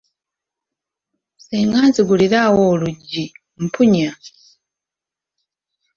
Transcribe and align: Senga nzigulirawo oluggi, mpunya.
Senga 1.45 1.79
nzigulirawo 1.87 2.61
oluggi, 2.73 3.23
mpunya. 3.63 4.11